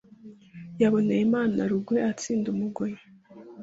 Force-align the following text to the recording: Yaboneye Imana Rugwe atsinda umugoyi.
Yaboneye 0.81 1.21
Imana 1.27 1.59
Rugwe 1.71 1.97
atsinda 2.11 2.47
umugoyi. 2.55 2.99